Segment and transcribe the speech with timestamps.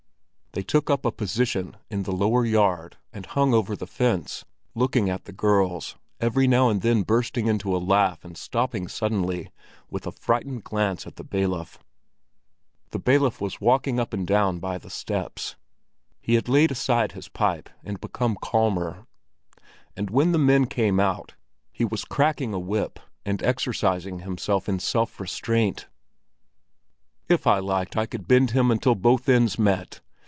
[0.53, 4.43] They took up a position in the lower yard, and hung over the fence,
[4.75, 9.49] looking at the girls, every now and then bursting into a laugh and stopping suddenly,
[9.89, 11.79] with a frightened glance at the bailiff.
[12.89, 15.55] The bailiff was walking up and down by the steps.
[16.19, 19.07] He had laid aside his pipe and become calmer;
[19.95, 21.33] and when the men came out,
[21.71, 25.87] he was cracking a whip and exercising himself in self restraint.
[27.29, 30.01] "If I liked I could bend him until both ends met!"